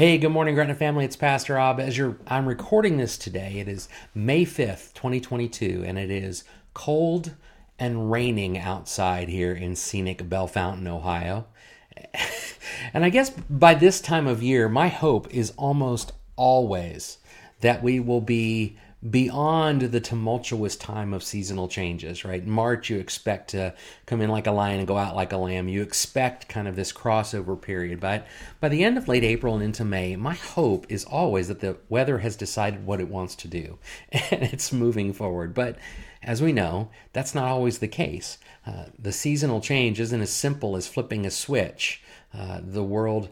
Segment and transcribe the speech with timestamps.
[0.00, 1.04] Hey, good morning, Gretna family.
[1.04, 1.78] It's Pastor Ab.
[1.78, 3.58] As you're, I'm recording this today.
[3.58, 6.42] It is May 5th, 2022, and it is
[6.72, 7.34] cold
[7.78, 11.44] and raining outside here in scenic Bellefontaine, Ohio.
[12.94, 17.18] and I guess by this time of year, my hope is almost always
[17.60, 22.46] that we will be beyond the tumultuous time of seasonal changes, right?
[22.46, 25.68] March, you expect to come in like a lion and go out like a lamb.
[25.68, 27.98] You expect kind of this crossover period.
[27.98, 28.26] But
[28.60, 31.78] by the end of late April and into May, my hope is always that the
[31.88, 33.78] weather has decided what it wants to do
[34.12, 35.54] and it's moving forward.
[35.54, 35.78] But
[36.22, 38.36] as we know, that's not always the case.
[38.66, 42.02] Uh, the seasonal change isn't as simple as flipping a switch.
[42.34, 43.30] Uh, the world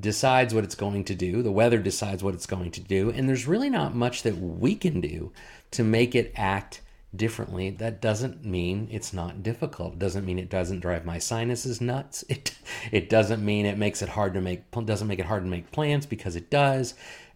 [0.00, 3.28] decides what it's going to do, the weather decides what it's going to do, and
[3.28, 5.32] there's really not much that we can do
[5.72, 6.80] to make it act
[7.14, 7.70] differently.
[7.70, 9.94] That doesn't mean it's not difficult.
[9.94, 12.24] It doesn't mean it doesn't drive my sinuses nuts.
[12.34, 12.54] It
[12.90, 15.72] it doesn't mean it makes it hard to make doesn't make it hard to make
[15.72, 16.94] plans because it does.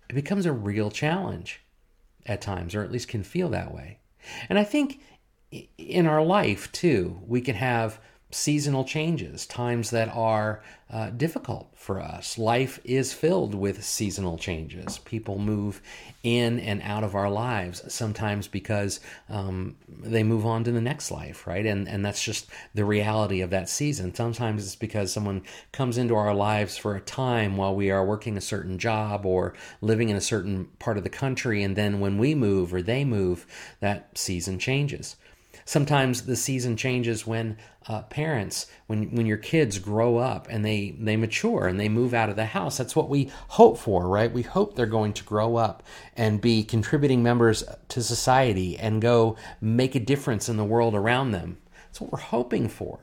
[0.09, 1.61] It becomes a real challenge
[2.27, 3.99] at times or at least can feel that way.
[4.49, 5.01] And I think
[5.79, 8.01] in our life too, we can have
[8.31, 12.37] seasonal changes, times that are uh, difficult for us.
[12.39, 14.99] Life is filled with seasonal changes.
[14.99, 15.81] People move
[16.23, 21.11] in and out of our lives, sometimes because um, they move on to the next
[21.11, 21.65] life, right?
[21.65, 24.15] And, and that's just the reality of that season.
[24.15, 28.37] Sometimes it's because someone comes into our lives for a time while we are working
[28.37, 32.19] a certain job or living in a certain part of the country, and then when
[32.19, 33.47] we move or they move,
[33.81, 35.17] that season changes.
[35.69, 40.97] Sometimes the season changes when uh, parents, when when your kids grow up and they
[40.99, 42.79] they mature and they move out of the house.
[42.79, 44.33] That's what we hope for, right?
[44.33, 45.83] We hope they're going to grow up
[46.17, 51.33] and be contributing members to society and go make a difference in the world around
[51.33, 51.59] them.
[51.85, 53.01] That's what we're hoping for.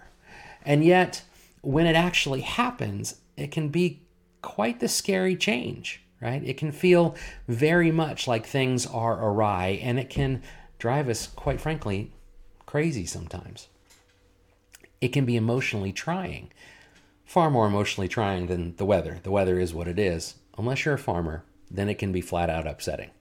[0.63, 1.21] And yet,
[1.61, 4.01] when it actually happens, it can be
[4.41, 6.41] quite the scary change, right?
[6.43, 7.15] It can feel
[7.47, 10.41] very much like things are awry and it can
[10.79, 12.11] drive us, quite frankly,
[12.75, 13.69] crazy sometimes.
[14.99, 16.51] It can be emotionally trying,
[17.23, 19.19] far more emotionally trying than the weather.
[19.23, 20.35] The weather is what it is.
[20.57, 23.11] Unless you're a farmer, then it can be flat out upsetting.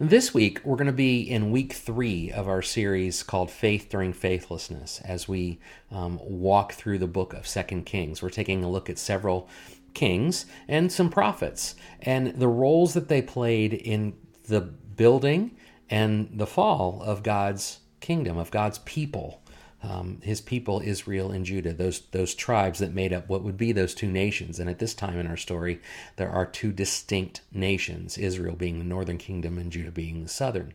[0.00, 4.14] This week, we're going to be in week three of our series called Faith During
[4.14, 5.58] Faithlessness as we
[5.90, 8.22] um, walk through the book of Second Kings.
[8.22, 9.46] We're taking a look at several
[9.92, 14.16] kings and some prophets and the roles that they played in
[14.48, 15.54] the building
[15.90, 19.40] and the fall of God's kingdom, of God's people,
[19.82, 23.72] um, his people, Israel and Judah, those, those tribes that made up what would be
[23.72, 24.58] those two nations.
[24.58, 25.80] And at this time in our story,
[26.16, 30.74] there are two distinct nations Israel being the northern kingdom and Judah being the southern.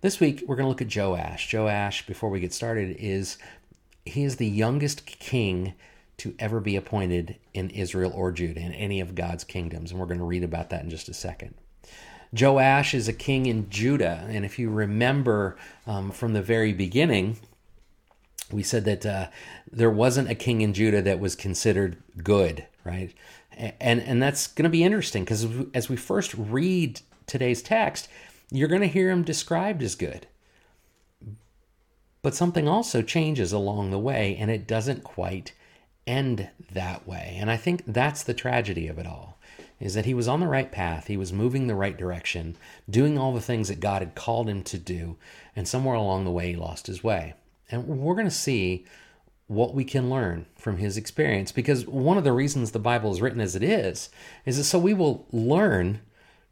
[0.00, 1.52] This week, we're going to look at Joash.
[1.52, 3.38] Joash, before we get started, is
[4.04, 5.74] he is the youngest king
[6.18, 9.90] to ever be appointed in Israel or Judah, in any of God's kingdoms.
[9.90, 11.54] And we're going to read about that in just a second.
[12.32, 14.26] Joash is a king in Judah.
[14.28, 15.56] And if you remember
[15.86, 17.38] um, from the very beginning,
[18.50, 19.28] we said that uh,
[19.70, 23.12] there wasn't a king in Judah that was considered good, right?
[23.56, 28.08] And, and that's going to be interesting because as we first read today's text,
[28.50, 30.26] you're going to hear him described as good.
[32.22, 35.52] But something also changes along the way, and it doesn't quite
[36.06, 37.36] end that way.
[37.38, 39.37] And I think that's the tragedy of it all
[39.80, 42.56] is that he was on the right path, he was moving the right direction,
[42.88, 45.16] doing all the things that God had called him to do,
[45.54, 47.34] and somewhere along the way he lost his way.
[47.70, 48.84] And we're going to see
[49.46, 53.20] what we can learn from his experience because one of the reasons the Bible is
[53.20, 54.10] written as it is
[54.44, 56.00] is that so we will learn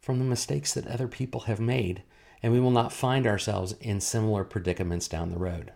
[0.01, 2.01] from the mistakes that other people have made
[2.41, 5.73] and we will not find ourselves in similar predicaments down the road.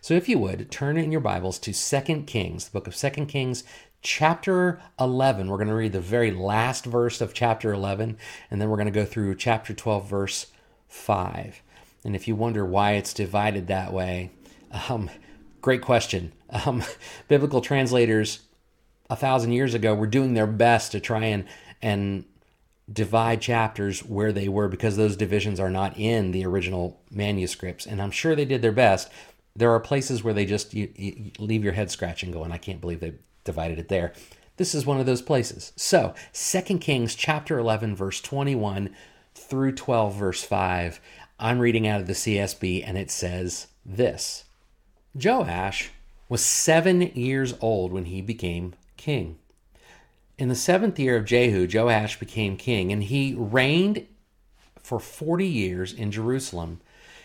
[0.00, 3.10] So if you would, turn in your Bibles to 2 Kings, the book of 2
[3.26, 3.64] Kings,
[4.02, 5.48] chapter 11.
[5.48, 8.16] We're going to read the very last verse of chapter 11,
[8.50, 10.46] and then we're going to go through chapter 12, verse
[10.88, 11.62] 5.
[12.04, 14.30] And if you wonder why it's divided that way,
[14.88, 15.10] um,
[15.60, 16.32] great question.
[16.50, 16.82] Um,
[17.28, 18.40] biblical translators
[19.10, 21.44] a thousand years ago were doing their best to try and
[21.80, 22.24] and
[22.90, 28.00] divide chapters where they were because those divisions are not in the original manuscripts and
[28.00, 29.10] i'm sure they did their best
[29.54, 32.80] there are places where they just you, you leave your head scratching going i can't
[32.80, 33.12] believe they
[33.48, 34.12] divided it there.
[34.58, 35.72] This is one of those places.
[35.74, 38.94] So, 2 Kings chapter 11 verse 21
[39.34, 41.00] through 12 verse 5.
[41.38, 44.44] I'm reading out of the CSB and it says this.
[45.14, 45.90] Joash
[46.28, 49.38] was 7 years old when he became king.
[50.36, 54.06] In the 7th year of Jehu, Joash became king and he reigned
[54.82, 56.80] for 40 years in Jerusalem.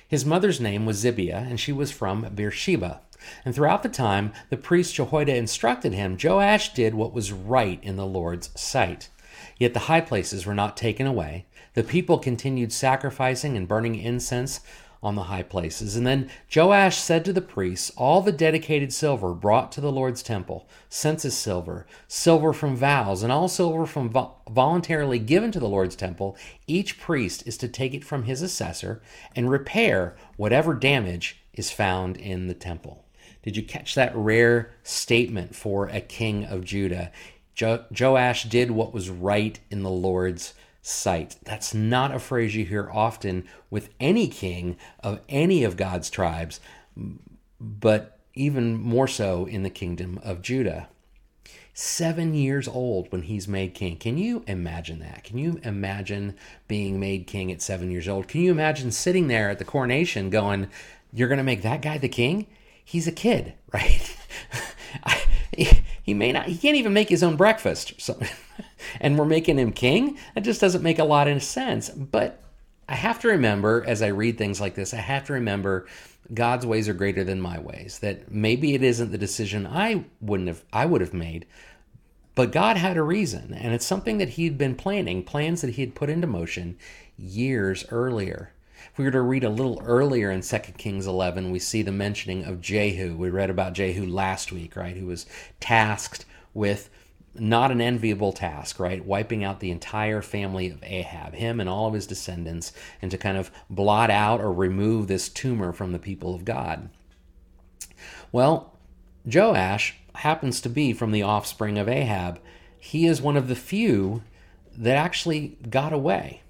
[0.07, 3.01] His mother's name was Zibiah, and she was from Beersheba.
[3.45, 7.95] And throughout the time, the priest Jehoiada instructed him, Joash did what was right in
[7.95, 9.09] the Lord's sight.
[9.57, 11.45] Yet the high places were not taken away.
[11.73, 14.59] The people continued sacrificing and burning incense
[15.03, 15.97] on the high places.
[15.97, 20.23] And then Joash said to the priests, All the dedicated silver brought to the Lord's
[20.23, 25.67] temple, census silver, silver from vows, and all silver from vo- voluntarily given to the
[25.67, 26.37] Lord's temple,
[26.67, 29.01] each priest is to take it from his assessor
[29.35, 33.03] and repair whatever damage is found in the temple.
[33.43, 37.11] Did you catch that rare statement for a king of Judah?
[37.53, 41.35] Jo- Joash did what was right in the Lord's sight.
[41.43, 46.59] That's not a phrase you hear often with any king of any of God's tribes,
[47.59, 50.89] but even more so in the kingdom of Judah.
[51.75, 53.97] Seven years old when he's made king.
[53.97, 55.23] Can you imagine that?
[55.23, 56.35] Can you imagine
[56.67, 58.27] being made king at seven years old?
[58.27, 60.67] Can you imagine sitting there at the coronation going,
[61.11, 62.47] You're going to make that guy the king?
[62.83, 64.17] He's a kid, right?
[66.03, 67.93] he may not, he can't even make his own breakfast.
[67.99, 68.19] So,
[69.01, 70.17] and we're making him king?
[70.35, 71.89] That just doesn't make a lot of sense.
[71.89, 72.41] But
[72.87, 75.87] I have to remember, as I read things like this, I have to remember
[76.33, 77.99] God's ways are greater than my ways.
[77.99, 81.45] That maybe it isn't the decision I wouldn't have, I would have made,
[82.35, 85.81] but God had a reason, and it's something that He'd been planning, plans that He
[85.81, 86.77] had put into motion
[87.17, 88.52] years earlier.
[88.93, 91.91] If we were to read a little earlier in 2 Kings 11, we see the
[91.91, 93.17] mentioning of Jehu.
[93.17, 94.95] We read about Jehu last week, right?
[94.95, 95.25] Who was
[95.59, 96.91] tasked with
[97.33, 99.03] not an enviable task, right?
[99.03, 103.17] Wiping out the entire family of Ahab, him and all of his descendants, and to
[103.17, 106.91] kind of blot out or remove this tumor from the people of God.
[108.31, 108.77] Well,
[109.25, 112.39] Joash happens to be from the offspring of Ahab.
[112.77, 114.21] He is one of the few
[114.77, 116.42] that actually got away.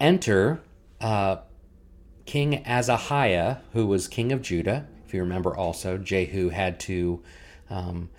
[0.00, 0.60] Enter
[1.00, 1.36] uh,
[2.26, 4.86] King Azahiah, who was king of Judah.
[5.06, 7.22] If you remember, also Jehu had to
[7.68, 8.10] um,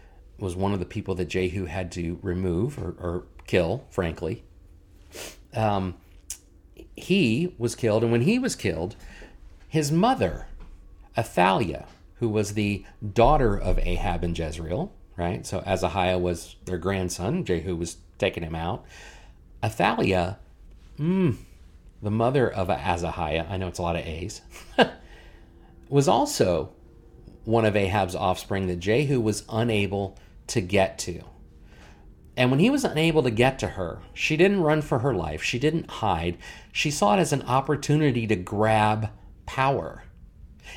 [0.41, 4.43] was one of the people that Jehu had to remove or, or kill, frankly.
[5.53, 5.95] Um,
[6.95, 8.95] he was killed, and when he was killed,
[9.67, 10.47] his mother,
[11.17, 11.85] Athaliah,
[12.15, 15.45] who was the daughter of Ahab and Jezreel, right?
[15.45, 17.45] So Azahiah was their grandson.
[17.45, 18.85] Jehu was taking him out.
[19.63, 20.39] Athaliah,
[20.99, 21.35] mm,
[22.01, 24.41] the mother of Azahiah, I know it's a lot of A's,
[25.89, 26.71] was also
[27.43, 30.17] one of Ahab's offspring that Jehu was unable
[30.47, 31.23] to get to.
[32.37, 35.43] And when he was unable to get to her, she didn't run for her life.
[35.43, 36.37] She didn't hide.
[36.71, 39.09] She saw it as an opportunity to grab
[39.45, 40.03] power.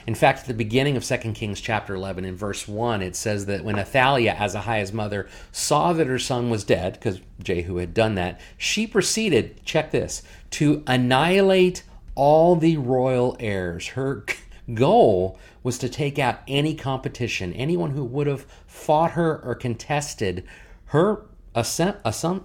[0.07, 3.47] In fact, at the beginning of 2 Kings chapter 11, in verse 1, it says
[3.47, 8.17] that when Athaliah, Azahiah's mother, saw that her son was dead, because Jehu had done
[8.17, 10.23] that, she proceeded, check this,
[10.55, 11.83] to annihilate
[12.15, 13.89] all the royal heirs.
[13.89, 14.25] Her
[14.75, 20.45] goal was to take out any competition, anyone who would have fought her or contested
[20.87, 21.97] her ascent,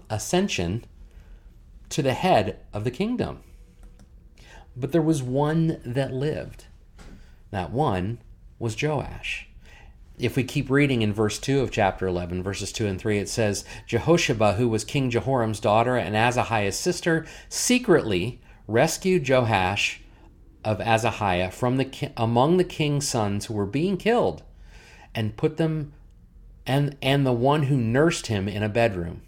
[0.10, 0.86] ascension
[1.90, 3.42] to the head of the kingdom.
[4.76, 6.66] But there was one that lived.
[7.52, 8.20] That one
[8.58, 9.49] was Joash.
[10.20, 13.30] If we keep reading in verse 2 of chapter 11, verses 2 and 3, it
[13.30, 20.02] says Jehosheba, who was King Jehoram's daughter and Azahiah's sister, secretly rescued Joash
[20.66, 24.44] of Azahiah from the among the king's sons who were being killed
[25.16, 25.94] and put them
[26.68, 29.22] and and the one who nursed him in a bedroom.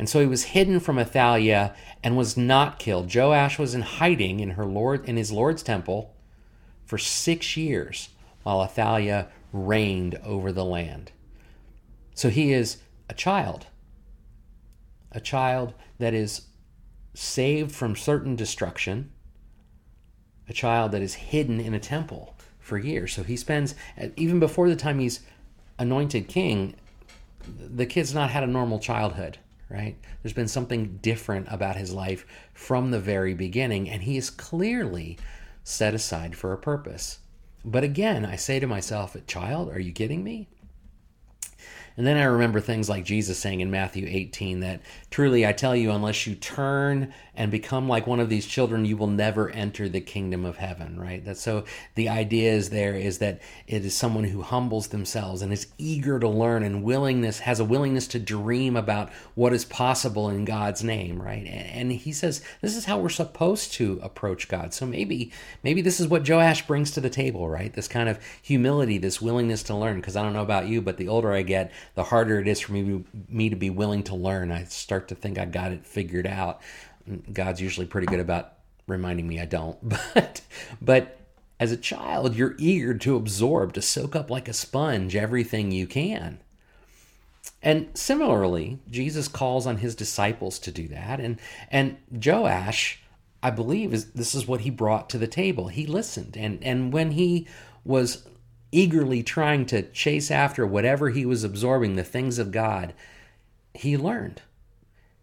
[0.00, 3.14] And so he was hidden from Athaliah and was not killed.
[3.14, 6.12] Joash was in hiding in her lord in his Lord's temple
[6.84, 8.08] for 6 years
[8.42, 11.12] while Athaliah reigned over the land.
[12.14, 12.78] So he is
[13.08, 13.66] a child.
[15.12, 16.46] A child that is
[17.14, 19.12] saved from certain destruction
[20.48, 23.12] a child that is hidden in a temple for years.
[23.12, 23.74] So he spends,
[24.16, 25.20] even before the time he's
[25.78, 26.74] anointed king,
[27.46, 29.96] the kid's not had a normal childhood, right?
[30.22, 35.18] There's been something different about his life from the very beginning, and he is clearly
[35.64, 37.18] set aside for a purpose.
[37.64, 40.48] But again, I say to myself, child, are you kidding me?
[41.96, 44.80] And then I remember things like Jesus saying in Matthew 18 that
[45.10, 48.96] truly I tell you, unless you turn and become like one of these children, you
[48.96, 51.24] will never enter the kingdom of heaven, right?
[51.24, 55.52] That so the idea is there is that it is someone who humbles themselves and
[55.52, 60.28] is eager to learn and willingness has a willingness to dream about what is possible
[60.28, 61.46] in God's name, right?
[61.46, 64.74] And he says this is how we're supposed to approach God.
[64.74, 65.32] So maybe
[65.62, 67.72] maybe this is what Joash brings to the table, right?
[67.72, 69.96] This kind of humility, this willingness to learn.
[69.96, 72.60] Because I don't know about you, but the older I get, the harder it is
[72.60, 74.50] for me me to be willing to learn.
[74.50, 76.60] I start to think I got it figured out.
[77.32, 78.54] God's usually pretty good about
[78.86, 79.78] reminding me I don't.
[80.14, 80.40] But
[80.80, 81.18] but
[81.62, 85.86] as a child, you're eager to absorb, to soak up like a sponge everything you
[85.86, 86.40] can.
[87.62, 91.20] And similarly, Jesus calls on his disciples to do that.
[91.20, 91.38] And,
[91.70, 93.00] and Joash,
[93.42, 95.68] I believe, is this is what he brought to the table.
[95.68, 96.36] He listened.
[96.36, 97.46] And, and when he
[97.84, 98.26] was
[98.72, 102.94] eagerly trying to chase after whatever he was absorbing, the things of God,
[103.74, 104.42] he learned.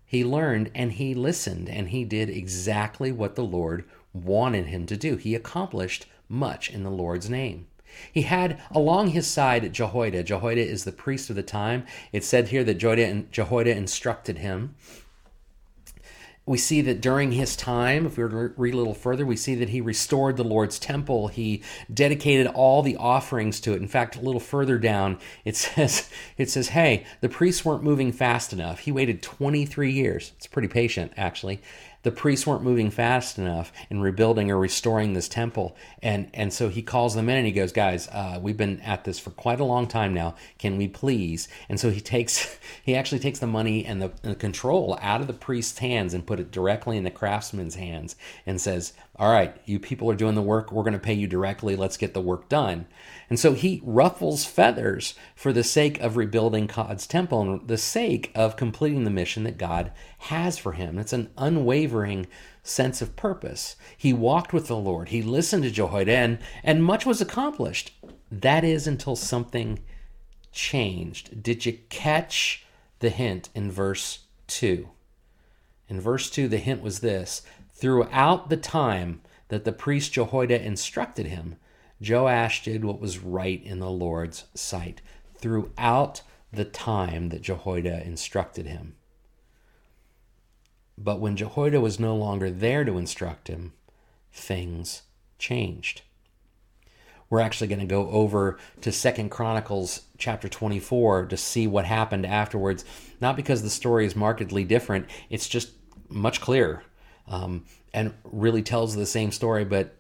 [0.06, 4.98] He learned and he listened and he did exactly what the Lord wanted him to
[4.98, 5.18] do.
[5.18, 7.68] He accomplished much in the Lord's name.
[8.12, 10.24] He had along his side Jehoiada.
[10.24, 11.86] Jehoiada is the priest of the time.
[12.12, 14.76] It's said here that Jehoiada instructed him
[16.50, 19.36] we see that during his time, if we were to read a little further, we
[19.36, 21.28] see that he restored the Lord's temple.
[21.28, 21.62] He
[21.94, 23.82] dedicated all the offerings to it.
[23.84, 28.12] In fact, a little further down, it says, it says, hey, the priests weren't moving
[28.12, 28.80] fast enough.
[28.80, 30.32] He waited 23 years.
[30.38, 31.62] It's pretty patient, actually
[32.04, 35.76] the priests weren't moving fast enough in rebuilding or restoring this temple.
[36.02, 39.04] And, and so he calls them in and he goes, guys, uh, we've been at
[39.04, 40.36] this for quite a long time now.
[40.58, 41.50] Can we please?
[41.68, 45.22] And so he takes, he actually takes the money and the, and the control out
[45.22, 48.16] of the priest's hands and put it directly in the craftsman's hands
[48.46, 50.72] and says, all right, you people are doing the work.
[50.72, 51.76] We're going to pay you directly.
[51.76, 52.88] Let's get the work done.
[53.30, 58.32] And so he ruffles feathers for the sake of rebuilding God's temple and the sake
[58.34, 60.98] of completing the mission that God has for him.
[60.98, 62.28] It's an unwavering
[62.64, 63.76] sense of purpose.
[63.98, 65.10] He walked with the Lord.
[65.10, 67.92] He listened to Jehoiada, and, and much was accomplished.
[68.32, 69.80] That is until something
[70.54, 71.44] changed.
[71.44, 72.66] Did you catch
[73.00, 74.88] the hint in verse 2?
[75.90, 77.42] In verse 2, the hint was this
[77.80, 81.56] Throughout the time that the priest Jehoiada instructed him,
[82.06, 85.02] Joash did what was right in the Lord's sight.
[85.38, 86.22] Throughout
[86.52, 88.96] the time that Jehoiada instructed him.
[90.98, 93.72] But when Jehoiada was no longer there to instruct him,
[94.34, 95.04] things
[95.38, 96.02] changed.
[97.30, 102.26] We're actually going to go over to Second Chronicles chapter 24 to see what happened
[102.26, 102.84] afterwards.
[103.22, 105.72] Not because the story is markedly different, it's just
[106.10, 106.84] much clearer
[107.30, 109.96] um, and really tells the same story, but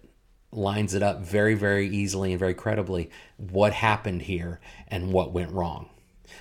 [0.51, 5.51] lines it up very, very easily and very credibly what happened here and what went
[5.51, 5.89] wrong.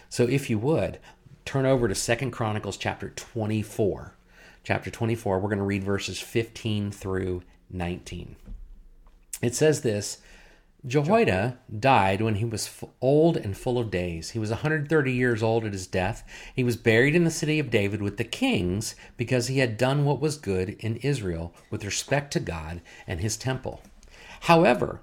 [0.09, 0.99] So if you would,
[1.45, 4.15] turn over to Second Chronicles chapter 24.
[4.65, 8.37] Chapter 24, we're going to read verses 15 through 19.
[9.41, 10.19] It says this
[10.87, 14.31] Jehoiada died when he was old and full of days.
[14.31, 16.23] He was 130 years old at his death.
[16.55, 20.05] He was buried in the city of David with the kings because he had done
[20.05, 23.83] what was good in Israel with respect to God and his temple.
[24.43, 25.03] However,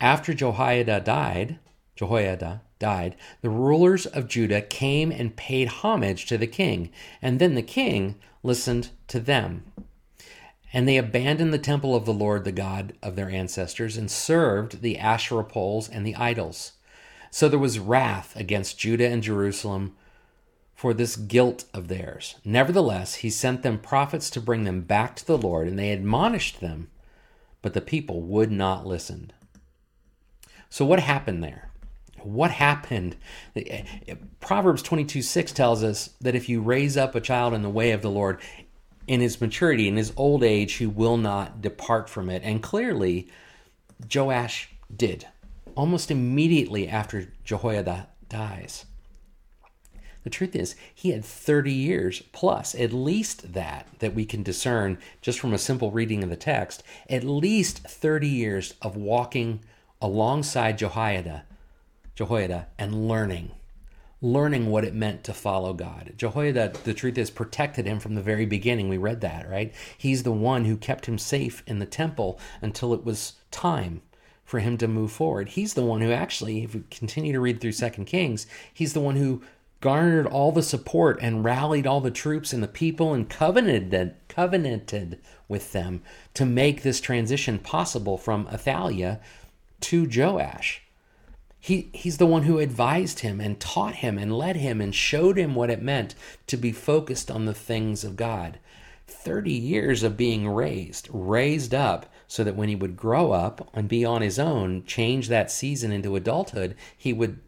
[0.00, 1.58] after Jehoiada died,
[1.96, 6.90] Jehoiada died, the rulers of Judah came and paid homage to the king,
[7.20, 8.14] and then the king
[8.44, 9.64] listened to them.
[10.72, 14.82] And they abandoned the temple of the Lord, the God of their ancestors, and served
[14.82, 16.72] the Asherah poles and the idols.
[17.30, 19.94] So there was wrath against Judah and Jerusalem
[20.74, 22.36] for this guilt of theirs.
[22.44, 26.60] Nevertheless, he sent them prophets to bring them back to the Lord, and they admonished
[26.60, 26.90] them,
[27.62, 29.32] but the people would not listen.
[30.68, 31.70] So, what happened there?
[32.22, 33.16] What happened?
[33.54, 37.62] Eh, eh, Proverbs 22 6 tells us that if you raise up a child in
[37.62, 38.40] the way of the Lord,
[39.06, 42.42] in his maturity, in his old age, he will not depart from it.
[42.44, 43.28] And clearly,
[44.12, 45.26] Joash did.
[45.74, 48.86] Almost immediately after Jehoiada dies.
[50.24, 54.98] The truth is, he had 30 years plus, at least that, that we can discern
[55.22, 59.60] just from a simple reading of the text, at least 30 years of walking
[60.02, 61.44] alongside Jehoiada,
[62.16, 63.52] Jehoiada and learning
[64.22, 66.14] learning what it meant to follow God.
[66.16, 68.88] Jehoiada, the truth is, protected him from the very beginning.
[68.88, 69.74] We read that, right?
[69.96, 74.02] He's the one who kept him safe in the temple until it was time
[74.44, 75.50] for him to move forward.
[75.50, 79.00] He's the one who actually, if we continue to read through Second Kings, he's the
[79.00, 79.42] one who
[79.80, 85.20] garnered all the support and rallied all the troops and the people and covenanted covenanted
[85.48, 89.20] with them to make this transition possible from Athaliah
[89.80, 90.85] to Joash.
[91.66, 95.36] He, he's the one who advised him and taught him and led him and showed
[95.36, 96.14] him what it meant
[96.46, 98.60] to be focused on the things of God.
[99.08, 103.88] 30 years of being raised, raised up, so that when he would grow up and
[103.88, 107.40] be on his own, change that season into adulthood, he would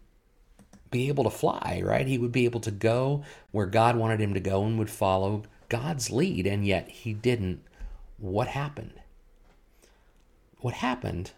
[0.91, 2.09] be able to fly, right?
[2.09, 3.23] He would be able to go
[3.53, 7.63] where God wanted him to go and would follow God's lead, and yet he didn't.
[8.17, 9.01] What happened?
[10.59, 11.31] What happened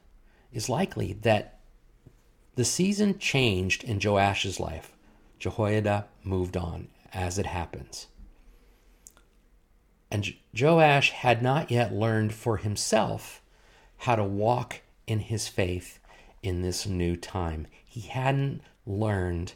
[0.51, 1.60] is likely that
[2.61, 4.93] the season changed in Joash's life.
[5.39, 8.09] Jehoiada moved on, as it happens.
[10.11, 13.41] And Joash had not yet learned for himself
[13.97, 16.01] how to walk in his faith
[16.43, 17.67] in this new time.
[17.83, 19.55] He hadn't learned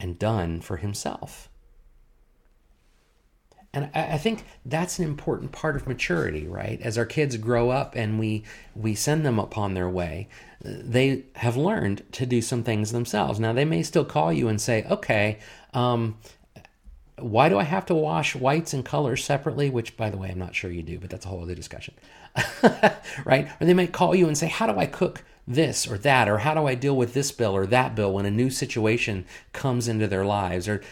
[0.00, 1.48] and done for himself.
[3.72, 6.80] And I think that's an important part of maturity, right?
[6.80, 8.42] As our kids grow up and we
[8.74, 10.28] we send them upon their way,
[10.62, 13.38] they have learned to do some things themselves.
[13.38, 15.38] Now they may still call you and say, "Okay,
[15.74, 16.16] um,
[17.18, 20.38] why do I have to wash whites and colors separately?" Which, by the way, I'm
[20.38, 21.94] not sure you do, but that's a whole other discussion,
[23.26, 23.48] right?
[23.60, 26.38] Or they might call you and say, "How do I cook this or that or
[26.38, 29.86] how do I deal with this bill or that bill when a new situation comes
[29.86, 30.66] into their lives?
[30.66, 30.82] Or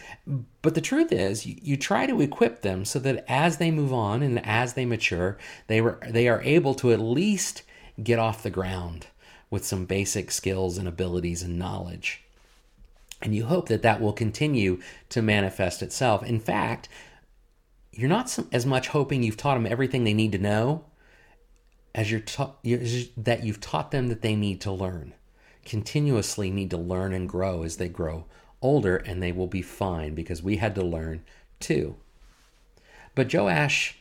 [0.62, 3.92] but the truth is you, you, try to equip them so that as they move
[3.92, 7.62] on and as they mature they were they are able to at least
[8.02, 9.08] get off the ground
[9.50, 12.22] with some basic skills and abilities and knowledge.
[13.20, 16.22] And you hope that that will continue to manifest itself.
[16.22, 16.88] In fact
[17.90, 20.84] you're not as much hoping you've taught them everything they need to know
[21.94, 22.54] as you're ta-
[23.16, 25.14] that you've taught them that they need to learn.
[25.64, 28.24] Continuously need to learn and grow as they grow
[28.64, 31.22] older and they will be fine because we had to learn
[31.60, 31.94] too.
[33.14, 33.98] But joash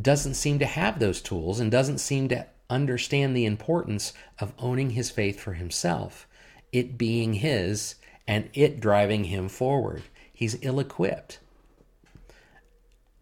[0.00, 4.90] doesn't seem to have those tools and doesn't seem to understand the importance of owning
[4.90, 6.28] his faith for himself
[6.70, 10.02] it being his and it driving him forward.
[10.32, 11.38] He's ill-equipped.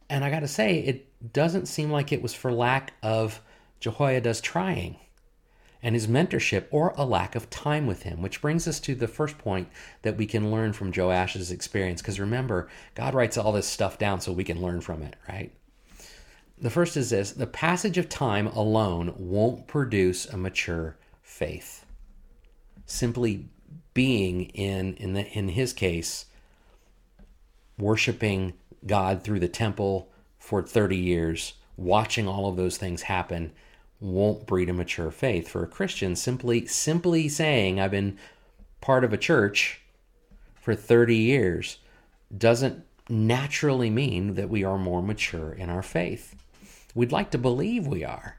[0.09, 3.41] And i got to say it doesn't seem like it was for lack of
[3.81, 4.97] Jehoiada's trying
[5.83, 9.09] and his mentorship or a lack of time with him, which brings us to the
[9.09, 9.69] first point
[10.03, 12.03] that we can learn from Joash's experience.
[12.03, 15.53] Because remember, God writes all this stuff down so we can learn from it, right?
[16.59, 21.87] The first is this the passage of time alone won't produce a mature faith.
[22.85, 23.47] Simply
[23.95, 26.27] being in, in, the, in his case,
[27.79, 28.53] worshiping
[28.87, 33.53] God through the temple for 30 years, watching all of those things happen
[34.01, 35.49] won't breed a mature faith.
[35.49, 38.19] For a Christian, simply simply saying I've been
[38.81, 39.81] part of a church
[40.55, 41.79] for 30 years
[42.37, 46.35] doesn't naturally mean that we are more mature in our faith.
[46.95, 48.37] We'd like to believe we are.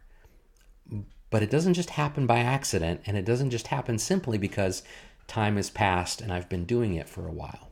[1.30, 4.84] But it doesn't just happen by accident, and it doesn't just happen simply because
[5.28, 7.71] time has passed and I've been doing it for a while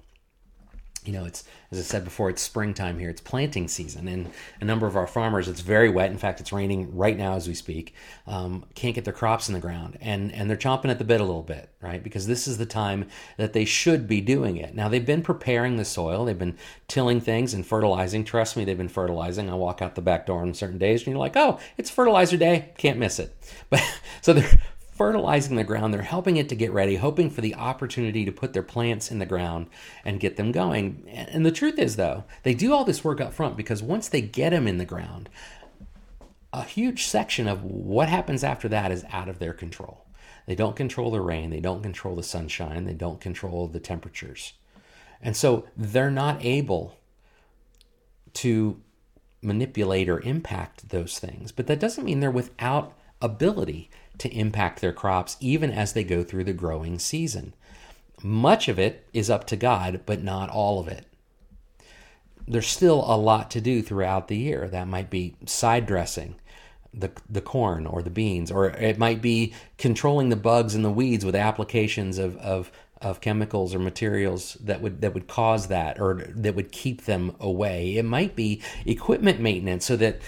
[1.06, 3.10] you know, it's as I said before, it's springtime here.
[3.10, 6.12] It's planting season, and a number of our farmers, it's very wet.
[6.12, 7.94] In fact, it's raining right now as we speak.
[8.26, 11.22] Um, can't get their crops in the ground, and and they're chomping at the bit
[11.22, 12.04] a little bit, right?
[12.04, 13.08] Because this is the time
[13.38, 14.76] that they should be doing it.
[14.76, 16.58] Now they've been preparing the soil, they've been
[16.88, 18.24] tilling things and fertilizing.
[18.24, 19.50] Trust me, they've been fertilizing.
[19.50, 22.38] I walk out the back door on certain days, and you're like, oh, it's fertilizer
[22.38, 23.36] day, can't miss it.
[23.70, 23.84] But
[24.22, 24.60] so they're
[25.00, 25.94] fertilizing the ground.
[25.94, 29.20] They're helping it to get ready, hoping for the opportunity to put their plants in
[29.20, 29.68] the ground
[30.04, 31.06] and get them going.
[31.08, 34.20] And the truth is, though, they do all this work up front because once they
[34.20, 35.30] get them in the ground,
[36.52, 40.04] a huge section of what happens after that is out of their control.
[40.48, 44.52] They don't control the rain, they don't control the sunshine, they don't control the temperatures.
[45.22, 46.98] And so they're not able
[48.34, 48.82] to
[49.42, 51.54] manipulate or impact those things.
[51.54, 56.24] But that doesn't mean they're without ability to impact their crops even as they go
[56.24, 57.54] through the growing season.
[58.22, 61.06] Much of it is up to God, but not all of it.
[62.48, 64.68] There's still a lot to do throughout the year.
[64.68, 66.36] That might be side dressing
[66.94, 70.90] the, the corn or the beans, or it might be controlling the bugs and the
[70.90, 76.00] weeds with applications of, of, of chemicals or materials that would that would cause that
[76.00, 77.96] or that would keep them away.
[77.98, 80.20] It might be equipment maintenance so that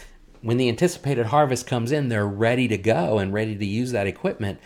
[0.42, 4.08] when the anticipated harvest comes in, they're ready to go and ready to use that
[4.08, 4.60] equipment.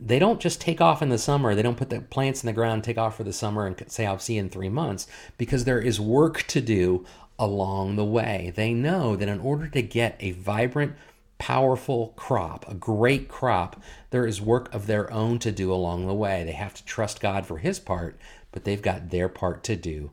[0.00, 1.54] They don't just take off in the summer.
[1.54, 4.06] They don't put the plants in the ground, take off for the summer, and say,
[4.06, 5.06] I'll see you in three months,
[5.36, 7.04] because there is work to do
[7.38, 8.52] along the way.
[8.54, 10.94] They know that in order to get a vibrant,
[11.38, 13.80] powerful crop, a great crop,
[14.10, 16.44] there is work of their own to do along the way.
[16.44, 18.18] They have to trust God for His part,
[18.50, 20.10] but they've got their part to do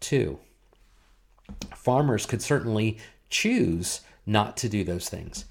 [0.00, 0.38] too.
[1.74, 2.98] Farmers could certainly
[3.30, 5.44] choose not to do those things.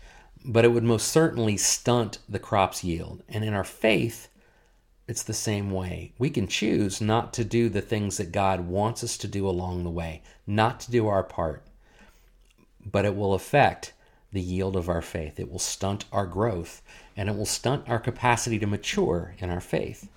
[0.45, 3.23] But it would most certainly stunt the crop's yield.
[3.29, 4.27] And in our faith,
[5.07, 6.13] it's the same way.
[6.17, 9.83] We can choose not to do the things that God wants us to do along
[9.83, 11.63] the way, not to do our part,
[12.85, 13.93] but it will affect
[14.31, 15.39] the yield of our faith.
[15.39, 16.81] It will stunt our growth
[17.15, 20.09] and it will stunt our capacity to mature in our faith.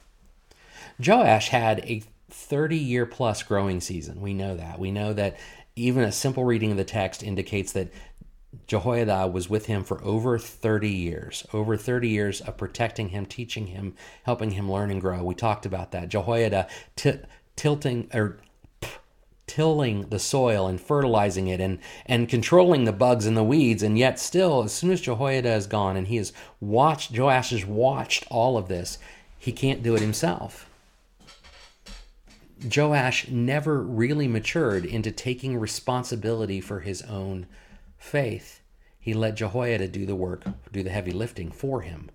[1.05, 4.21] Joash had a 30 year plus growing season.
[4.21, 4.79] We know that.
[4.79, 5.37] We know that
[5.75, 7.93] even a simple reading of the text indicates that
[8.67, 13.69] Jehoiada was with him for over 30 years, over 30 years of protecting him, teaching
[13.69, 15.23] him, helping him learn and grow.
[15.23, 16.09] We talked about that.
[16.09, 17.21] Jehoiada t-
[17.55, 18.39] tilting er, or
[19.47, 23.83] tilling the soil and fertilizing it and, and controlling the bugs and the weeds.
[23.83, 27.65] And yet, still, as soon as Jehoiada is gone and he has watched, Joash has
[27.65, 28.99] watched all of this,
[29.39, 30.69] he can't do it himself.
[32.75, 37.47] Joash never really matured into taking responsibility for his own
[38.07, 38.61] faith.
[38.99, 42.11] He let Jehoiada do the work, do the heavy lifting for him.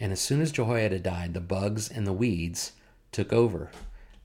[0.00, 2.72] And as soon as Jehoiada died, the bugs and the weeds
[3.12, 3.70] took over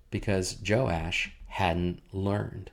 [0.09, 2.71] because Joash hadn't learned.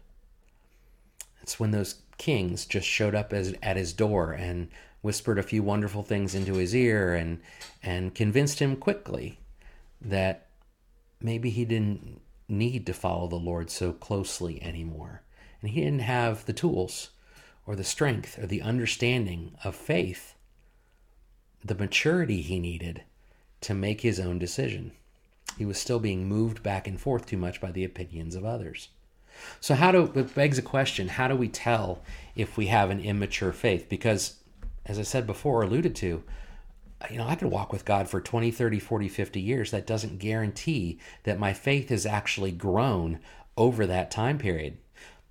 [1.42, 4.68] It's when those kings just showed up as, at his door and
[5.02, 7.40] whispered a few wonderful things into his ear and
[7.82, 9.38] and convinced him quickly
[10.00, 10.46] that
[11.20, 15.22] maybe he didn't need to follow the Lord so closely anymore.
[15.60, 17.10] And he didn't have the tools
[17.66, 20.34] or the strength or the understanding of faith,
[21.64, 23.02] the maturity he needed
[23.60, 24.92] to make his own decision.
[25.56, 28.88] He was still being moved back and forth too much by the opinions of others.
[29.60, 32.02] So, how do it begs a question how do we tell
[32.36, 33.88] if we have an immature faith?
[33.88, 34.36] Because,
[34.86, 36.22] as I said before, alluded to,
[37.10, 39.70] you know, I could walk with God for 20, 30, 40, 50 years.
[39.70, 43.18] That doesn't guarantee that my faith has actually grown
[43.56, 44.78] over that time period.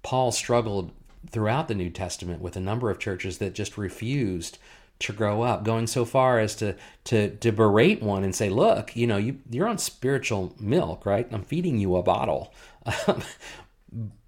[0.02, 0.92] Paul struggled
[1.30, 4.58] throughout the New Testament with a number of churches that just refused
[5.00, 8.96] to grow up, going so far as to to to berate one and say, "Look,
[8.96, 11.28] you know, you you're on spiritual milk, right?
[11.32, 12.54] I'm feeding you a bottle."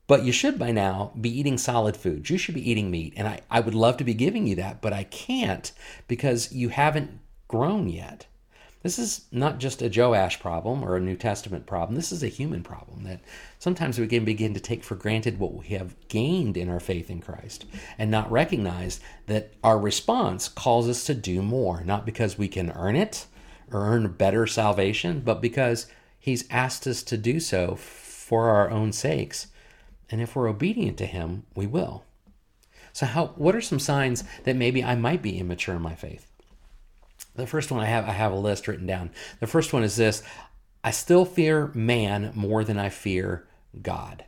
[0.08, 2.30] but you should by now be eating solid foods.
[2.30, 3.14] You should be eating meat.
[3.18, 5.72] And I, I would love to be giving you that, but I can't
[6.08, 8.28] because you haven't grown yet.
[8.86, 11.96] This is not just a Joash problem or a New Testament problem.
[11.96, 13.20] This is a human problem that
[13.58, 17.10] sometimes we can begin to take for granted what we have gained in our faith
[17.10, 17.66] in Christ
[17.98, 22.70] and not recognize that our response calls us to do more, not because we can
[22.74, 23.26] earn it
[23.72, 25.88] or earn better salvation, but because
[26.20, 29.48] He's asked us to do so for our own sakes.
[30.12, 32.04] And if we're obedient to Him, we will.
[32.94, 36.28] So, how, what are some signs that maybe I might be immature in my faith?
[37.36, 39.12] The first one I have, I have a list written down.
[39.40, 40.24] The first one is this
[40.84, 43.48] I still fear man more than I fear
[43.82, 44.26] God.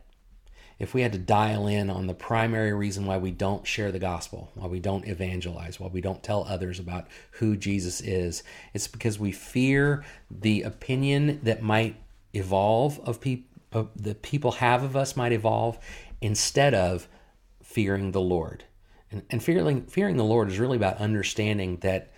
[0.78, 3.98] If we had to dial in on the primary reason why we don't share the
[3.98, 8.44] gospel, why we don't evangelize, why we don't tell others about who Jesus is,
[8.74, 11.96] it's because we fear the opinion that might
[12.32, 13.44] evolve of people
[13.94, 15.78] the people have of us might evolve
[16.20, 17.06] instead of
[17.62, 18.64] fearing the Lord.
[19.10, 22.12] And, and fearing, fearing the Lord is really about understanding that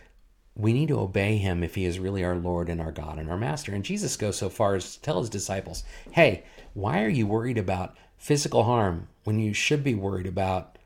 [0.60, 3.30] we need to obey him if he is really our Lord and our God and
[3.30, 3.72] our Master.
[3.72, 6.44] And Jesus goes so far as to tell his disciples, hey,
[6.74, 10.76] why are you worried about physical harm when you should be worried about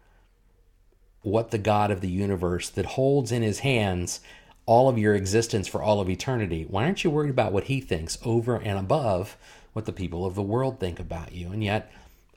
[1.22, 4.20] what the God of the universe that holds in his hands
[4.66, 7.80] all of your existence for all of eternity, why aren't you worried about what he
[7.80, 9.37] thinks over and above
[9.72, 11.52] what the people of the world think about you?
[11.52, 11.92] And yet,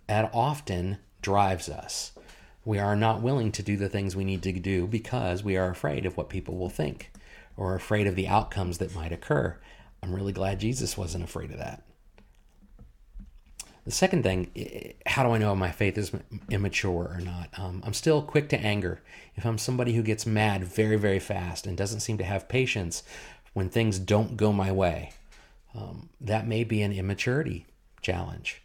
[0.07, 2.11] that often drives us.
[2.65, 5.69] We are not willing to do the things we need to do because we are
[5.69, 7.11] afraid of what people will think
[7.57, 9.57] or afraid of the outcomes that might occur.
[10.01, 11.83] I'm really glad Jesus wasn't afraid of that.
[13.83, 16.11] The second thing, how do I know my faith is
[16.51, 17.49] immature or not?
[17.57, 19.01] Um, I'm still quick to anger.
[19.35, 23.03] If I'm somebody who gets mad very, very fast and doesn't seem to have patience
[23.53, 25.13] when things don't go my way,
[25.73, 27.65] um, that may be an immaturity
[28.01, 28.61] challenge,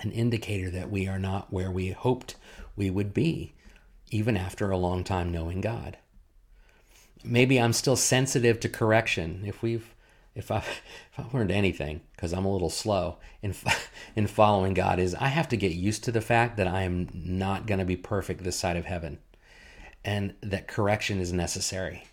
[0.00, 2.34] an indicator that we are not where we hoped
[2.74, 3.54] we would be,
[4.10, 5.96] even after a long time knowing God
[7.24, 9.42] maybe I'm still sensitive to correction.
[9.46, 9.94] If we've
[10.34, 13.54] if I if I learned anything because I'm a little slow in
[14.16, 17.08] in following God is I have to get used to the fact that I am
[17.12, 19.18] not going to be perfect this side of heaven,
[20.04, 22.04] and that correction is necessary.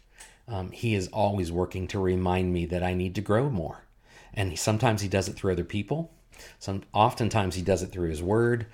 [0.48, 3.86] Um, he is always working to remind me that I need to grow more,
[4.34, 6.12] and sometimes he does it through other people.
[6.60, 8.66] Some oftentimes he does it through his word.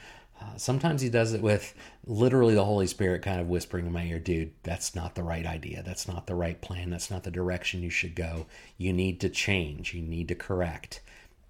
[0.41, 1.75] Uh, sometimes he does it with
[2.05, 5.45] literally the Holy Spirit kind of whispering in my ear, dude, that's not the right
[5.45, 5.83] idea.
[5.83, 6.89] That's not the right plan.
[6.89, 8.47] That's not the direction you should go.
[8.77, 9.93] You need to change.
[9.93, 11.01] You need to correct.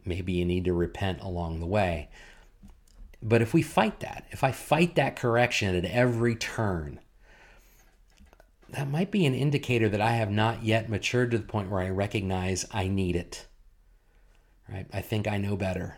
[0.04, 2.10] Maybe you need to repent along the way.
[3.24, 7.00] But if we fight that, if I fight that correction at every turn,
[8.70, 11.82] that might be an indicator that I have not yet matured to the point where
[11.82, 13.46] I recognize I need it.
[14.68, 14.88] Right?
[14.92, 15.98] I think I know better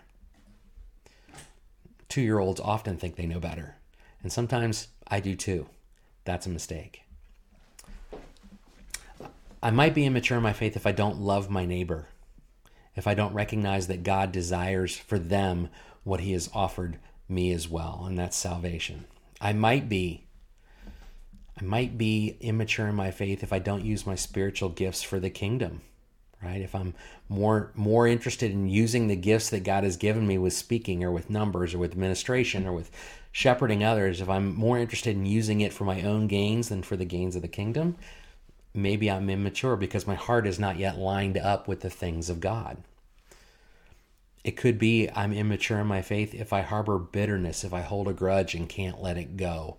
[2.13, 3.73] two year olds often think they know better.
[4.21, 5.65] And sometimes I do too.
[6.26, 7.02] That's a mistake.
[9.63, 12.10] I might be immature in my faith if I don't love my neighbor,
[12.95, 15.69] if I don't recognize that God desires for them
[16.04, 19.06] what he has offered me as well, and that's salvation.
[19.41, 20.28] I might be
[21.60, 25.19] I might be immature in my faith if I don't use my spiritual gifts for
[25.19, 25.82] the kingdom
[26.43, 26.62] right?
[26.62, 26.93] If i'm
[27.29, 31.12] more more interested in using the gifts that god has given me with speaking or
[31.12, 32.91] with numbers or with administration or with
[33.32, 36.95] shepherding others if i'm more interested in using it for my own gains than for
[36.95, 37.95] the gains of the kingdom
[38.73, 42.39] maybe i'm immature because my heart is not yet lined up with the things of
[42.39, 42.77] god.
[44.43, 48.08] It could be I'm immature in my faith if I harbor bitterness, if I hold
[48.08, 49.77] a grudge and can't let it go.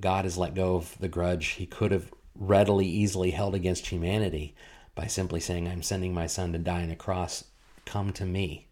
[0.00, 1.46] God has let go of the grudge.
[1.50, 4.54] He could have readily, easily held against humanity
[4.98, 7.44] by simply saying, I'm sending my son to die on a cross.
[7.84, 8.66] Come to me.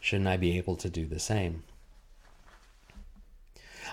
[0.00, 1.62] Shouldn't I be able to do the same?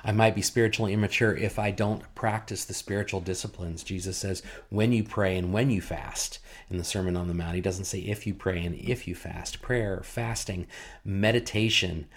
[0.03, 3.81] I might be spiritually immature if I don't practice the spiritual disciplines.
[3.81, 7.55] Jesus says, when you pray and when you fast in the Sermon on the Mount.
[7.55, 9.61] He doesn't say if you pray and if you fast.
[9.61, 10.67] Prayer, fasting,
[11.05, 12.07] meditation,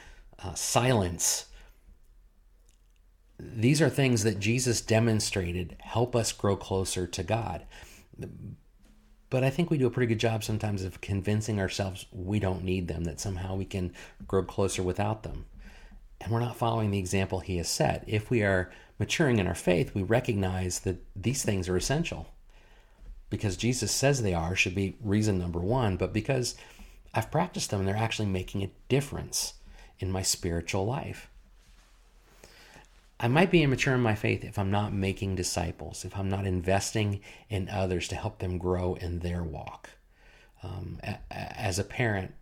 [0.43, 1.47] uh, silence.
[3.38, 7.62] These are things that Jesus demonstrated help us grow closer to God.
[9.31, 12.64] But I think we do a pretty good job sometimes of convincing ourselves we don't
[12.64, 13.92] need them, that somehow we can
[14.27, 15.46] grow closer without them
[16.22, 18.05] and we're not following the example he has set.
[18.07, 22.29] If we are maturing in our faith, we recognize that these things are essential.
[23.29, 26.55] Because Jesus says they are, should be reason number one, but because
[27.12, 29.55] I've practiced them and they're actually making a difference
[29.98, 31.29] in my spiritual life.
[33.22, 36.44] I might be immature in my faith if I'm not making disciples, if I'm not
[36.44, 39.90] investing in others to help them grow in their walk.
[40.64, 40.98] Um,
[41.30, 42.35] as a parent,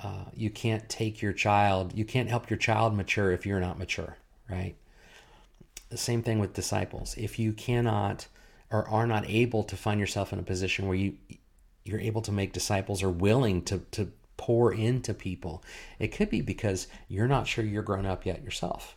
[0.00, 3.78] uh, you can't take your child, you can't help your child mature if you're not
[3.78, 4.16] mature,
[4.48, 4.74] right?
[5.90, 7.14] The same thing with disciples.
[7.18, 8.26] If you cannot
[8.70, 11.14] or are not able to find yourself in a position where you
[11.84, 15.62] you're able to make disciples or willing to to pour into people,
[15.98, 18.96] it could be because you're not sure you're grown up yet yourself.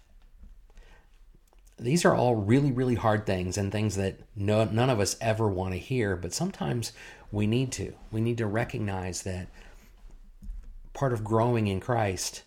[1.80, 5.48] These are all really, really hard things and things that no, none of us ever
[5.48, 6.92] want to hear, but sometimes
[7.32, 7.94] we need to.
[8.12, 9.48] We need to recognize that
[10.94, 12.44] part of growing in Christ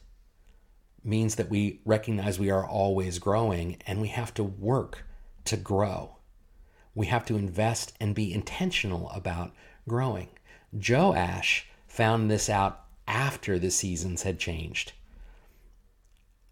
[1.05, 5.05] means that we recognize we are always growing and we have to work
[5.47, 6.18] to grow.
[6.95, 9.53] We have to invest and be intentional about
[9.88, 10.29] growing.
[10.73, 14.92] Joash found this out after the seasons had changed.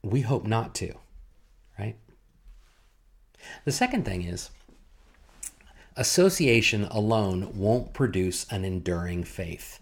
[0.03, 0.95] We hope not to?
[3.65, 4.51] The second thing is
[5.97, 9.81] association alone won't produce an enduring faith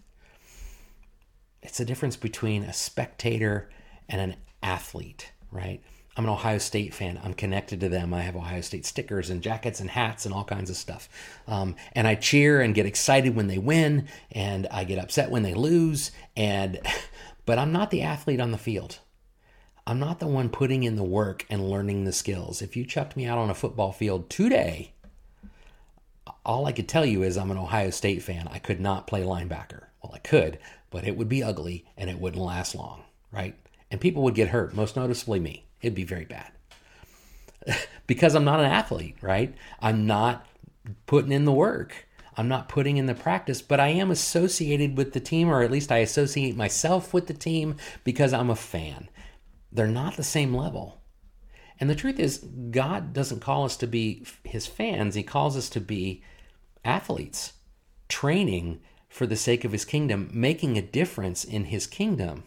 [1.62, 3.68] it's the difference between a spectator
[4.08, 5.82] and an athlete, right?
[6.16, 7.20] I'm an Ohio State fan.
[7.22, 8.12] I'm connected to them.
[8.12, 11.08] I have Ohio State stickers and jackets and hats and all kinds of stuff.
[11.46, 15.42] Um, and I cheer and get excited when they win, and I get upset when
[15.42, 16.10] they lose.
[16.36, 16.80] And
[17.46, 18.98] but I'm not the athlete on the field.
[19.88, 22.60] I'm not the one putting in the work and learning the skills.
[22.60, 24.92] If you chucked me out on a football field today,
[26.44, 28.50] all I could tell you is I'm an Ohio State fan.
[28.52, 29.84] I could not play linebacker.
[30.02, 30.58] Well, I could,
[30.90, 33.54] but it would be ugly and it wouldn't last long, right?
[33.90, 35.64] And people would get hurt, most noticeably me.
[35.80, 36.52] It'd be very bad.
[38.06, 39.54] because I'm not an athlete, right?
[39.80, 40.44] I'm not
[41.06, 42.06] putting in the work.
[42.36, 45.70] I'm not putting in the practice, but I am associated with the team, or at
[45.70, 49.08] least I associate myself with the team because I'm a fan.
[49.70, 51.00] They're not the same level.
[51.80, 55.68] And the truth is, God doesn't call us to be his fans, he calls us
[55.70, 56.22] to be
[56.84, 57.52] athletes,
[58.08, 62.44] training for the sake of his kingdom, making a difference in his kingdom.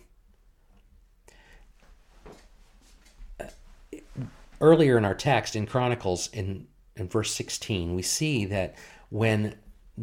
[4.59, 8.75] Earlier in our text in Chronicles, in, in verse 16, we see that
[9.09, 9.55] when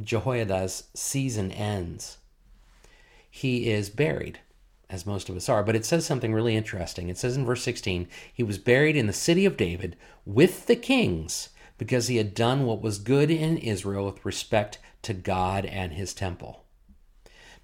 [0.03, 2.19] Jehoiada's season ends,
[3.31, 4.41] he is buried,
[4.91, 5.63] as most of us are.
[5.63, 7.09] But it says something really interesting.
[7.09, 10.77] It says in verse 16, he was buried in the city of David with the
[10.77, 15.93] kings because he had done what was good in Israel with respect to God and
[15.93, 16.65] his temple.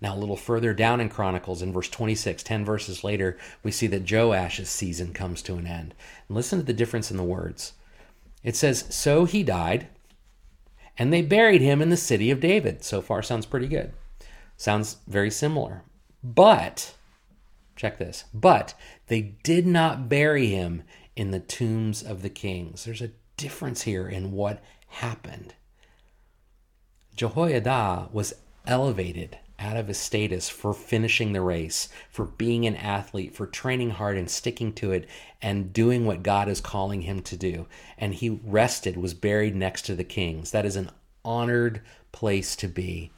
[0.01, 3.87] Now, a little further down in Chronicles, in verse 26, 10 verses later, we see
[3.89, 5.95] that Joash's season comes to an end.
[6.29, 7.73] And listen to the difference in the words.
[8.43, 9.89] It says, So he died,
[10.99, 12.85] and they buried him in the city of David.
[12.85, 13.93] So far, sounds pretty good.
[14.57, 15.83] Sounds very similar.
[16.23, 16.95] But,
[17.77, 18.75] check this, but
[19.09, 20.83] they did not bury him
[21.17, 22.85] in the tombs of the kings.
[22.85, 25.55] There's a difference here in what happened.
[27.17, 28.35] Jehoiada was
[28.67, 33.91] elevated out of his status for finishing the race, for being an athlete, for training
[33.91, 35.09] hard and sticking to it
[35.41, 37.67] and doing what God is calling him to do.
[37.97, 40.51] And he rested, was buried next to the kings.
[40.51, 40.91] That is an
[41.25, 43.13] honored place to be.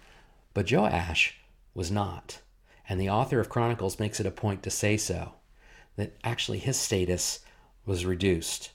[0.53, 1.37] But Joash
[1.75, 2.41] was not.
[2.89, 5.35] And the author of Chronicles makes it a point to say so,
[5.97, 7.41] that actually his status
[7.85, 8.71] was reduced.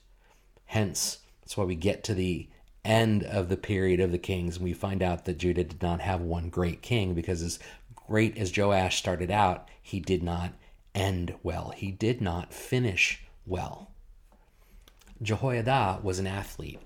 [0.66, 2.50] Hence, that's why we get to the
[2.84, 6.02] end of the period of the kings, and we find out that Judah did not
[6.02, 7.60] have one great king because, as
[7.96, 10.54] great as Joash started out, he did not
[10.96, 11.74] end well.
[11.76, 13.92] He did not finish well.
[15.22, 16.80] Jehoiada was an athlete.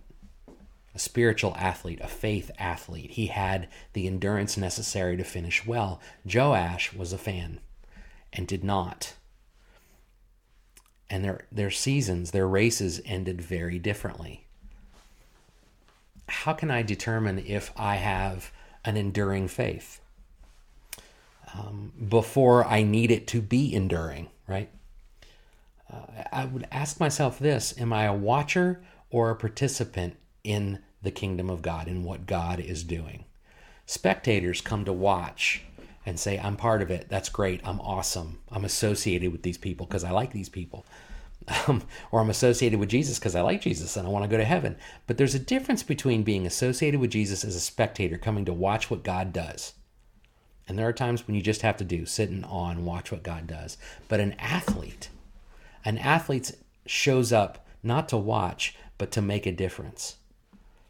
[0.96, 3.12] A spiritual athlete, a faith athlete.
[3.12, 6.00] He had the endurance necessary to finish well.
[6.26, 7.60] Joash was a fan
[8.32, 9.14] and did not.
[11.10, 14.46] And their, their seasons, their races ended very differently.
[16.28, 18.52] How can I determine if I have
[18.86, 20.00] an enduring faith?
[21.54, 24.70] Um, before I need it to be enduring, right?
[25.92, 31.12] Uh, I would ask myself this Am I a watcher or a participant in the
[31.12, 33.26] kingdom of God, in what God is doing?
[33.86, 35.64] Spectators come to watch
[36.06, 37.08] and say, I'm part of it.
[37.10, 37.62] That's great.
[37.64, 38.40] I'm awesome.
[38.52, 40.86] I'm associated with these people because I like these people.
[41.68, 44.38] Um, or I'm associated with Jesus because I like Jesus and I want to go
[44.38, 44.78] to heaven.
[45.06, 48.90] But there's a difference between being associated with Jesus as a spectator coming to watch
[48.90, 49.74] what God does.
[50.68, 53.12] And there are times when you just have to do sit in awe and watch
[53.12, 53.78] what God does.
[54.08, 55.10] But an athlete,
[55.84, 56.54] an athlete
[56.88, 60.16] shows up not to watch, but to make a difference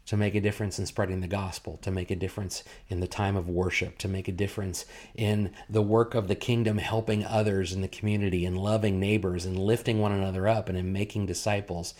[0.06, 3.36] to make a difference in spreading the gospel, to make a difference in the time
[3.36, 7.80] of worship, to make a difference in the work of the kingdom, helping others in
[7.80, 11.94] the community and loving neighbors and lifting one another up and in making disciples.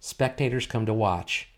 [0.00, 1.48] Spectators come to watch.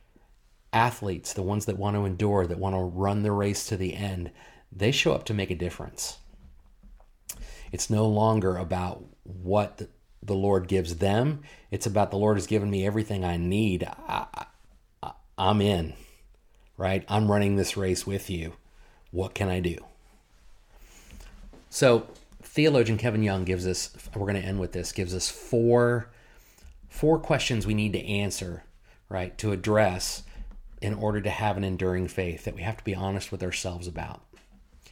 [0.73, 3.95] Athletes, the ones that want to endure, that want to run the race to the
[3.95, 4.31] end,
[4.73, 6.19] they show up to make a difference.
[7.71, 9.89] It's no longer about what
[10.23, 13.85] the Lord gives them, it's about the Lord has given me everything I need.
[13.85, 14.47] I,
[15.43, 15.95] I'm in,
[16.77, 17.05] right?
[17.09, 18.53] I'm running this race with you.
[19.11, 19.77] What can I do?
[21.69, 22.07] So,
[22.45, 26.09] theologian Kevin DeYoung gives us, we're going to end with this, gives us four,
[26.89, 28.63] four questions we need to answer,
[29.09, 30.23] right, to address
[30.81, 33.89] in order to have an enduring faith that we have to be honest with ourselves
[33.89, 34.23] about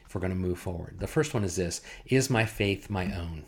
[0.05, 0.97] if we're going to move forward.
[0.99, 3.45] The first one is this Is my faith my own?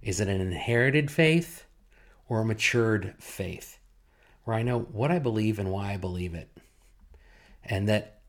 [0.00, 1.66] Is it an inherited faith
[2.30, 3.78] or a matured faith?
[4.44, 6.48] Where I know what I believe and why I believe it.
[7.64, 8.20] And that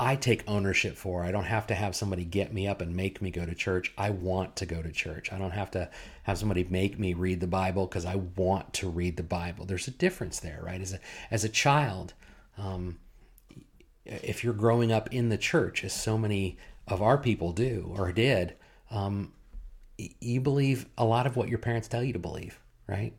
[0.00, 1.24] I take ownership for.
[1.24, 3.92] I don't have to have somebody get me up and make me go to church.
[3.98, 5.32] I want to go to church.
[5.32, 5.90] I don't have to
[6.22, 9.64] have somebody make me read the Bible because I want to read the Bible.
[9.64, 10.80] There's a difference there, right?
[10.80, 11.00] As a
[11.32, 12.14] as a child,
[12.56, 12.98] um,
[14.06, 18.12] if you're growing up in the church, as so many of our people do or
[18.12, 18.54] did,
[18.92, 19.32] um,
[19.98, 23.14] you believe a lot of what your parents tell you to believe, right?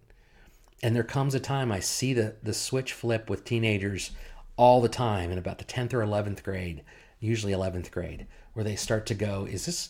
[0.81, 4.11] And there comes a time I see the, the switch flip with teenagers
[4.55, 6.83] all the time in about the 10th or 11th grade,
[7.19, 9.89] usually 11th grade, where they start to go, Is this,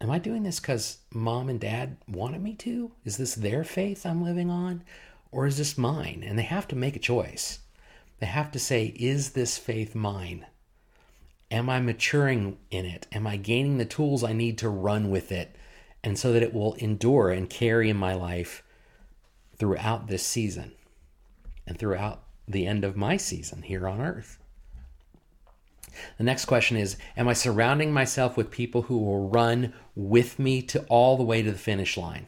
[0.00, 2.92] am I doing this because mom and dad wanted me to?
[3.04, 4.82] Is this their faith I'm living on?
[5.30, 6.24] Or is this mine?
[6.26, 7.60] And they have to make a choice.
[8.20, 10.46] They have to say, Is this faith mine?
[11.50, 13.06] Am I maturing in it?
[13.12, 15.54] Am I gaining the tools I need to run with it?
[16.02, 18.63] And so that it will endure and carry in my life
[19.56, 20.72] throughout this season
[21.66, 24.38] and throughout the end of my season here on earth.
[26.18, 30.60] The next question is Am I surrounding myself with people who will run with me
[30.62, 32.26] to all the way to the finish line?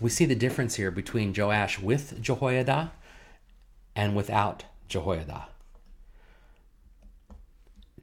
[0.00, 2.92] We see the difference here between Joash with Jehoiada
[3.96, 5.48] and without Jehoiada.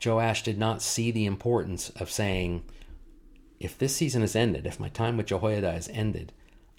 [0.04, 2.64] Joash did not see the importance of saying,
[3.62, 6.34] if this season has ended, if my time with Jehoiada has ended,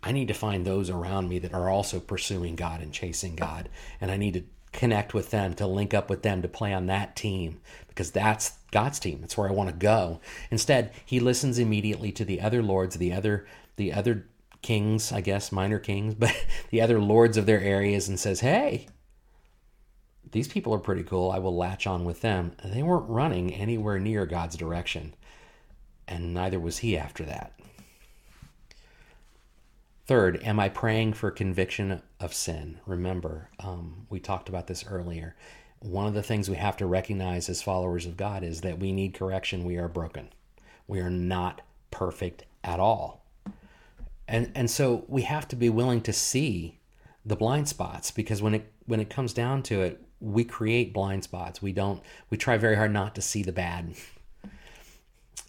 [0.06, 3.68] I need to find those around me that are also pursuing God and chasing God.
[4.00, 6.86] And I need to connect with them, to link up with them, to play on
[6.86, 9.20] that team because that's God's team.
[9.20, 10.20] That's where I want to go.
[10.48, 14.28] Instead, he listens immediately to the other lords, the other the other
[14.62, 16.36] kings, I guess, minor kings, but
[16.70, 18.86] the other lords of their areas and says, "Hey,
[20.30, 21.32] these people are pretty cool.
[21.32, 25.16] I will latch on with them." They weren't running anywhere near God's direction,
[26.06, 27.58] and neither was he after that.
[30.06, 32.78] Third, am I praying for conviction of sin?
[32.86, 35.34] Remember, um, we talked about this earlier.
[35.80, 38.92] One of the things we have to recognize as followers of God is that we
[38.92, 39.64] need correction.
[39.64, 40.28] We are broken.
[40.86, 43.24] We are not perfect at all.
[44.28, 46.78] And, and so we have to be willing to see
[47.24, 51.24] the blind spots because when it when it comes down to it, we create blind
[51.24, 51.60] spots.
[51.60, 52.00] We don't
[52.30, 53.96] we try very hard not to see the bad.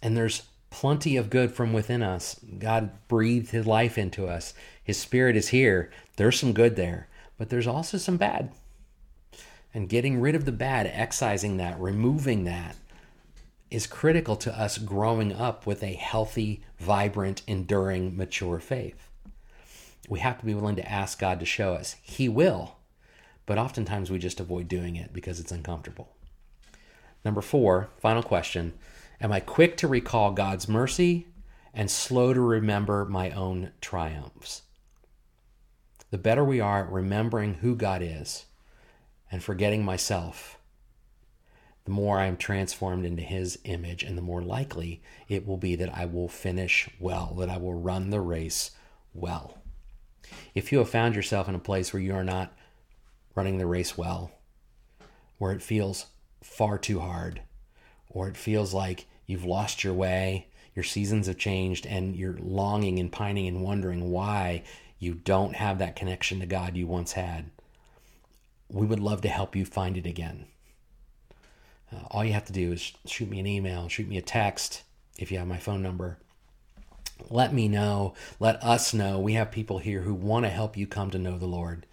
[0.02, 2.40] And there's plenty of good from within us.
[2.58, 4.54] God breathed his life into us.
[4.82, 5.90] His spirit is here.
[6.16, 8.52] There's some good there, but there's also some bad.
[9.74, 12.76] And getting rid of the bad, excising that, removing that
[13.70, 19.08] is critical to us growing up with a healthy, vibrant, enduring, mature faith.
[20.08, 21.96] We have to be willing to ask God to show us.
[22.00, 22.76] He will,
[23.44, 26.08] but oftentimes we just avoid doing it because it's uncomfortable.
[27.24, 28.72] Number four, final question
[29.20, 31.26] Am I quick to recall God's mercy
[31.74, 34.62] and slow to remember my own triumphs?
[36.12, 38.46] The better we are at remembering who God is
[39.32, 40.56] and forgetting myself,
[41.84, 45.74] the more I am transformed into His image, and the more likely it will be
[45.74, 48.70] that I will finish well, that I will run the race
[49.12, 49.58] well.
[50.54, 52.52] If you have found yourself in a place where you are not
[53.34, 54.30] running the race well,
[55.38, 56.06] where it feels
[56.40, 57.42] far too hard,
[58.10, 62.98] or it feels like you've lost your way, your seasons have changed, and you're longing
[62.98, 64.62] and pining and wondering why
[64.98, 67.50] you don't have that connection to God you once had,
[68.68, 70.46] we would love to help you find it again.
[71.92, 74.82] Uh, all you have to do is shoot me an email, shoot me a text
[75.18, 76.18] if you have my phone number.
[77.30, 79.18] Let me know, let us know.
[79.18, 81.86] We have people here who want to help you come to know the Lord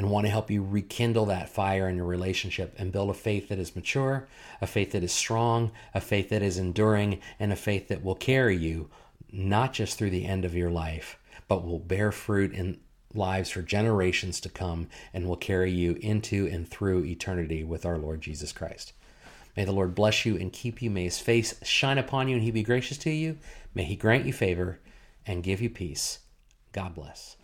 [0.00, 3.50] and want to help you rekindle that fire in your relationship and build a faith
[3.50, 4.26] that is mature,
[4.62, 8.14] a faith that is strong, a faith that is enduring, and a faith that will
[8.14, 8.88] carry you
[9.30, 12.80] not just through the end of your life, but will bear fruit in
[13.12, 17.98] lives for generations to come and will carry you into and through eternity with our
[17.98, 18.94] Lord Jesus Christ.
[19.54, 20.88] May the Lord bless you and keep you.
[20.88, 23.36] May his face shine upon you and he be gracious to you.
[23.74, 24.80] May he grant you favor
[25.26, 26.20] and give you peace.
[26.72, 27.36] God bless.